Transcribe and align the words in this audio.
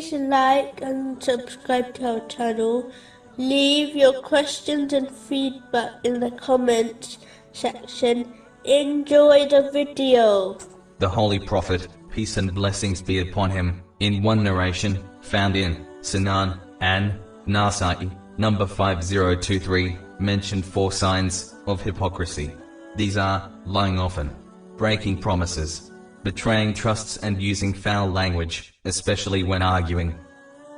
Please 0.00 0.14
like 0.14 0.80
and 0.80 1.22
subscribe 1.22 1.92
to 1.96 2.12
our 2.12 2.26
channel. 2.26 2.90
Leave 3.36 3.94
your 3.94 4.22
questions 4.22 4.94
and 4.94 5.10
feedback 5.10 5.92
in 6.04 6.20
the 6.20 6.30
comments 6.30 7.18
section. 7.52 8.32
Enjoy 8.64 9.46
the 9.46 9.70
video. 9.74 10.56
the 11.00 11.08
Holy 11.08 11.38
Prophet, 11.38 11.86
peace 12.10 12.38
and 12.38 12.54
blessings 12.54 13.02
be 13.02 13.18
upon 13.18 13.50
him, 13.50 13.82
in 13.98 14.22
one 14.22 14.42
narration, 14.42 15.04
found 15.20 15.54
in 15.54 15.86
Sunan 16.00 16.58
and 16.80 17.12
Nasai, 17.46 18.10
number 18.38 18.66
5023, 18.66 19.98
mentioned 20.18 20.64
four 20.64 20.92
signs 20.92 21.54
of 21.66 21.82
hypocrisy. 21.82 22.50
These 22.96 23.18
are 23.18 23.52
lying 23.66 23.98
often, 23.98 24.34
breaking 24.78 25.18
promises, 25.18 25.89
betraying 26.22 26.74
trusts, 26.74 27.16
and 27.18 27.40
using 27.40 27.72
foul 27.72 28.08
language, 28.08 28.74
especially 28.84 29.42
when 29.42 29.62
arguing. 29.62 30.14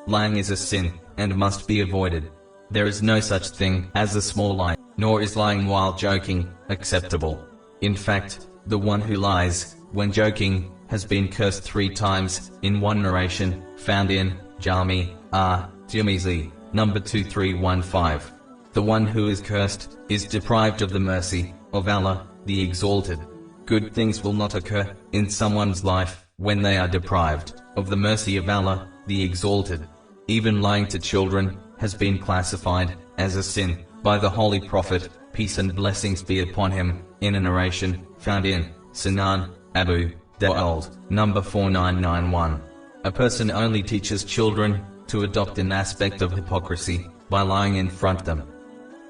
Lying 0.07 0.37
is 0.37 0.51
a 0.51 0.57
sin 0.57 0.93
and 1.17 1.37
must 1.37 1.69
be 1.69 1.81
avoided. 1.81 2.31
There 2.71 2.87
is 2.87 3.03
no 3.03 3.21
such 3.21 3.51
thing 3.51 3.91
as 3.95 4.17
a 4.17 4.23
small 4.23 4.55
lie, 4.57 4.77
nor 4.97 5.21
is 5.21 5.37
lying 5.37 5.67
while 5.67 5.95
joking 5.95 6.51
acceptable. 6.69 7.45
In 7.81 7.95
fact, 7.95 8.49
the 8.67 8.79
one 8.79 9.01
who 9.01 9.17
lies 9.17 9.77
when 9.93 10.13
joking 10.13 10.73
has 10.89 11.05
been 11.05 11.29
cursed 11.29 11.63
three 11.63 11.89
times 11.89 12.53
in 12.63 12.81
one 12.81 13.03
narration 13.03 13.63
found 13.77 14.11
in 14.11 14.39
Jami 14.59 15.17
R. 15.33 15.71
Tirmizi, 15.87 16.51
number 16.73 17.01
2315. 17.01 18.39
The 18.73 18.83
one 18.83 19.07
who 19.07 19.29
is 19.29 19.41
cursed 19.41 19.99
is 20.09 20.25
deprived 20.25 20.81
of 20.81 20.91
the 20.91 21.01
mercy 21.01 21.55
of 21.73 21.89
Allah, 21.89 22.27
the 22.47 22.63
Exalted. 22.63 23.19
Good 23.65 23.93
things 23.95 24.25
will 24.25 24.33
not 24.33 24.55
occur 24.55 24.95
in 25.13 25.31
someone's 25.31 25.85
life 25.85 26.27
when 26.37 26.63
they 26.63 26.79
are 26.79 26.89
deprived 26.89 27.63
of 27.77 27.89
the 27.89 27.97
mercy 27.97 28.37
of 28.37 28.49
Allah, 28.49 28.89
the 29.07 29.23
Exalted. 29.23 29.87
Even 30.27 30.61
lying 30.61 30.87
to 30.89 30.99
children 30.99 31.59
has 31.79 31.95
been 31.95 32.19
classified 32.19 32.97
as 33.19 33.37
a 33.37 33.43
sin 33.43 33.85
by 34.03 34.19
the 34.19 34.29
Holy 34.29 34.61
Prophet, 34.61 35.09
peace 35.33 35.59
and 35.59 35.75
blessings 35.75 36.23
be 36.23 36.41
upon 36.41 36.73
him, 36.73 37.05
in 37.21 37.37
a 37.37 37.41
narration 37.41 38.05
found 38.19 38.47
in 38.47 38.69
Sunan 38.93 39.51
Abu 39.77 40.11
Dawud, 40.41 41.11
number 41.11 41.41
4991. 41.41 42.61
A 43.05 43.13
person 43.13 43.51
only 43.51 43.83
teaches 43.83 44.25
children 44.25 44.85
to 45.07 45.23
adopt 45.23 45.59
an 45.59 45.71
aspect 45.71 46.21
of 46.21 46.33
hypocrisy 46.33 47.07
by 47.31 47.43
lying 47.43 47.77
in 47.77 47.89
front 47.89 48.21
of 48.21 48.27
them. 48.27 48.43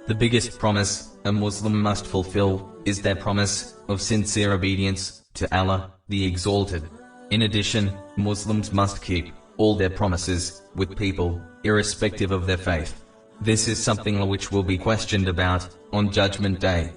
The 0.07 0.15
biggest 0.15 0.59
promise 0.59 1.12
a 1.25 1.33
Muslim 1.33 1.81
must 1.81 2.07
fulfill 2.07 2.69
is 2.85 3.01
their 3.01 3.15
promise 3.15 3.77
of 3.89 4.01
sincere 4.01 4.53
obedience 4.53 5.23
to 5.35 5.57
Allah, 5.57 5.93
the 6.09 6.25
Exalted. 6.25 6.83
In 7.31 7.43
addition, 7.43 7.97
Muslims 8.17 8.73
must 8.73 9.03
keep 9.03 9.33
all 9.57 9.77
their 9.77 9.91
promises 9.91 10.63
with 10.75 10.97
people, 10.97 11.41
irrespective 11.63 12.33
of 12.33 12.47
their 12.47 12.57
faith. 12.57 13.05
This 13.41 13.69
is 13.69 13.83
something 13.83 14.27
which 14.29 14.51
will 14.51 14.63
be 14.63 14.77
questioned 14.77 15.29
about 15.29 15.69
on 15.93 16.11
Judgment 16.11 16.59
Day. 16.59 16.91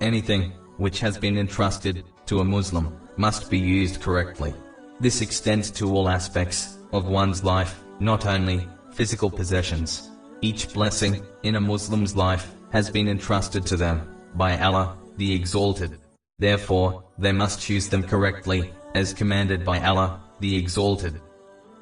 Anything 0.00 0.52
which 0.78 1.00
has 1.00 1.18
been 1.18 1.36
entrusted 1.36 2.04
to 2.26 2.40
a 2.40 2.44
Muslim 2.44 2.98
must 3.16 3.50
be 3.50 3.58
used 3.58 4.00
correctly. 4.00 4.54
This 5.00 5.20
extends 5.20 5.70
to 5.72 5.94
all 5.94 6.08
aspects 6.08 6.78
of 6.92 7.06
one's 7.06 7.44
life, 7.44 7.82
not 8.00 8.24
only 8.24 8.66
physical 8.92 9.30
possessions. 9.30 10.10
Each 10.40 10.72
blessing 10.72 11.22
in 11.42 11.56
a 11.56 11.60
Muslim's 11.60 12.16
life 12.16 12.54
has 12.70 12.90
been 12.90 13.08
entrusted 13.08 13.66
to 13.66 13.76
them 13.76 14.16
by 14.34 14.58
Allah, 14.58 14.96
the 15.16 15.34
Exalted. 15.34 15.98
Therefore, 16.38 17.04
they 17.18 17.32
must 17.32 17.60
choose 17.60 17.88
them 17.88 18.02
correctly, 18.02 18.72
as 18.94 19.12
commanded 19.12 19.64
by 19.64 19.80
Allah, 19.84 20.22
the 20.40 20.56
Exalted. 20.56 21.20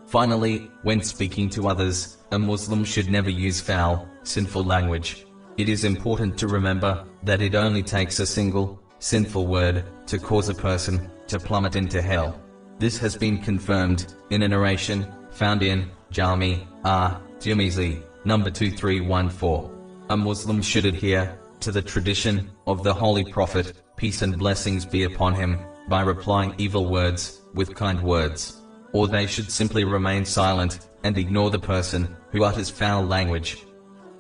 Finally, 0.07 0.71
when 0.83 1.03
speaking 1.03 1.51
to 1.51 1.69
others, 1.69 2.17
a 2.33 2.39
Muslim 2.39 2.85
should 2.85 3.11
never 3.11 3.31
use 3.31 3.61
foul, 3.61 4.09
sinful 4.23 4.65
language. 4.65 5.27
It 5.59 5.69
is 5.69 5.85
important 5.85 6.39
to 6.39 6.49
remember 6.49 7.05
that 7.25 7.43
it 7.43 7.55
only 7.55 7.83
takes 7.83 8.21
a 8.21 8.27
single, 8.27 8.81
sinful 9.01 9.47
word 9.47 9.85
to 10.07 10.19
cause 10.19 10.49
a 10.49 10.55
person 10.55 11.11
to 11.27 11.39
plummet 11.39 11.77
into 11.77 12.01
hell. 12.01 12.41
This 12.79 12.97
has 12.99 13.17
been 13.17 13.39
confirmed 13.43 14.15
in 14.31 14.43
a 14.43 14.49
narration 14.49 15.07
found 15.31 15.63
in 15.63 15.91
Jami 16.11 16.67
R. 16.85 17.21
Tirmizi, 17.39 18.03
number 18.25 18.51
2314. 18.51 19.78
A 20.11 20.17
Muslim 20.17 20.63
should 20.63 20.87
adhere 20.87 21.39
to 21.61 21.71
the 21.71 21.83
tradition 21.83 22.51
of 22.67 22.83
the 22.83 22.95
Holy 22.95 23.31
Prophet, 23.31 23.83
peace 23.97 24.23
and 24.23 24.39
blessings 24.39 24.87
be 24.87 25.05
upon 25.05 25.35
him, 25.35 25.59
by 25.87 26.01
replying 26.01 26.55
evil 26.57 26.87
words 26.87 27.43
with 27.53 27.75
kind 27.75 28.03
words. 28.03 28.63
Or 28.95 29.07
they 29.07 29.27
should 29.27 29.51
simply 29.51 29.85
remain 29.85 30.25
silent 30.25 30.89
and 31.05 31.19
ignore 31.19 31.51
the 31.51 31.59
person 31.59 32.17
who 32.31 32.45
utters 32.45 32.71
foul 32.71 33.05
language. 33.05 33.67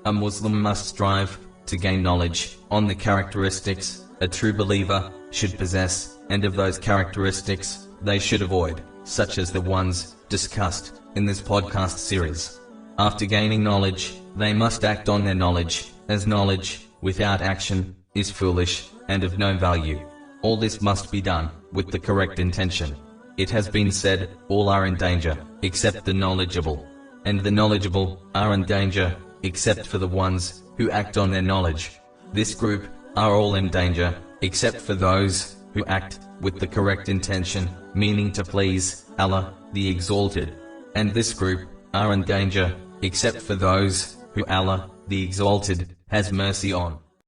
A 0.04 0.12
Muslim 0.12 0.60
must 0.60 0.88
strive 0.88 1.38
to 1.64 1.78
gain 1.78 2.02
knowledge 2.02 2.58
on 2.70 2.86
the 2.86 2.94
characteristics 2.94 4.04
a 4.20 4.28
true 4.28 4.52
believer 4.52 5.10
should 5.30 5.56
possess, 5.56 6.18
and 6.28 6.44
of 6.44 6.54
those 6.54 6.78
characteristics 6.78 7.88
they 8.02 8.18
should 8.18 8.42
avoid, 8.42 8.82
such 9.04 9.38
as 9.38 9.52
the 9.52 9.60
ones 9.60 10.16
discussed 10.28 11.00
in 11.14 11.24
this 11.24 11.40
podcast 11.40 11.96
series. 11.96 12.60
After 13.00 13.26
gaining 13.26 13.62
knowledge, 13.62 14.14
they 14.34 14.52
must 14.52 14.84
act 14.84 15.08
on 15.08 15.24
their 15.24 15.34
knowledge, 15.34 15.92
as 16.08 16.26
knowledge 16.26 16.80
without 17.00 17.40
action 17.40 17.94
is 18.16 18.28
foolish 18.28 18.88
and 19.06 19.22
of 19.22 19.38
no 19.38 19.56
value. 19.56 20.04
All 20.42 20.56
this 20.56 20.82
must 20.82 21.12
be 21.12 21.20
done 21.20 21.48
with 21.72 21.92
the 21.92 22.00
correct 22.00 22.40
intention. 22.40 22.96
It 23.36 23.50
has 23.50 23.68
been 23.68 23.92
said, 23.92 24.30
all 24.48 24.68
are 24.68 24.84
in 24.86 24.96
danger, 24.96 25.38
except 25.62 26.04
the 26.04 26.12
knowledgeable. 26.12 26.84
And 27.24 27.38
the 27.38 27.52
knowledgeable 27.52 28.20
are 28.34 28.52
in 28.52 28.64
danger, 28.64 29.16
except 29.44 29.86
for 29.86 29.98
the 29.98 30.08
ones 30.08 30.64
who 30.76 30.90
act 30.90 31.16
on 31.16 31.30
their 31.30 31.40
knowledge. 31.40 32.00
This 32.32 32.52
group 32.52 32.84
are 33.14 33.36
all 33.36 33.54
in 33.54 33.68
danger, 33.68 34.12
except 34.42 34.80
for 34.80 34.94
those 34.94 35.54
who 35.72 35.84
act 35.84 36.18
with 36.40 36.58
the 36.58 36.66
correct 36.66 37.08
intention, 37.08 37.70
meaning 37.94 38.32
to 38.32 38.42
please 38.42 39.04
Allah, 39.20 39.54
the 39.72 39.88
Exalted. 39.88 40.58
And 40.96 41.14
this 41.14 41.32
group 41.32 41.68
are 41.94 42.12
in 42.12 42.22
danger, 42.22 42.74
except 43.02 43.40
for 43.40 43.54
those 43.54 44.16
who 44.34 44.44
Allah, 44.46 44.90
the 45.08 45.22
Exalted, 45.22 45.96
has 46.08 46.32
mercy 46.32 46.72
on. 46.72 46.98